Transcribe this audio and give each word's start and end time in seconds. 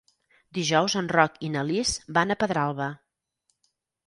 Dijous 0.57 0.95
en 1.01 1.09
Roc 1.15 1.37
i 1.49 1.49
na 1.57 1.63
Lis 1.73 1.93
van 2.19 2.35
a 2.35 2.39
Pedralba. 2.45 2.89